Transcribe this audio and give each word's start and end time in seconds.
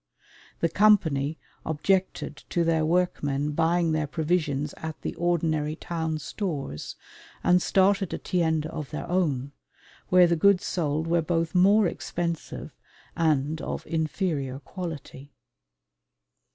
The 0.61 0.69
Company 0.69 1.37
objected 1.63 2.37
to 2.49 2.63
their 2.63 2.83
workmen 2.83 3.51
buying 3.51 3.91
their 3.91 4.07
provisions 4.07 4.73
at 4.77 4.99
the 5.03 5.13
ordinary 5.13 5.75
town 5.75 6.17
stores 6.17 6.95
and 7.43 7.61
started 7.61 8.11
a 8.11 8.17
tienda 8.17 8.67
of 8.71 8.89
their 8.89 9.07
own, 9.07 9.51
where 10.09 10.25
the 10.25 10.35
goods 10.35 10.65
sold 10.65 11.05
were 11.05 11.21
both 11.21 11.53
more 11.53 11.85
expensive 11.85 12.73
and 13.15 13.61
of 13.61 13.85
inferior 13.85 14.57
quality. 14.57 15.35